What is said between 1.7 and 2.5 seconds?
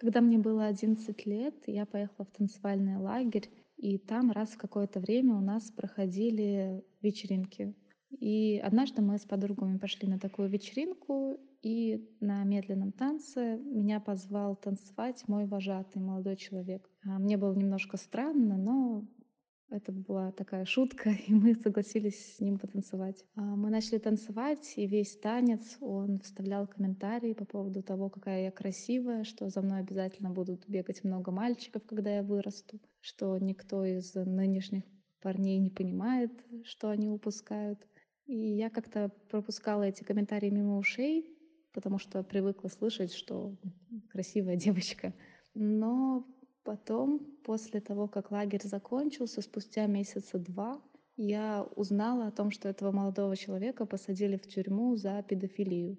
поехала в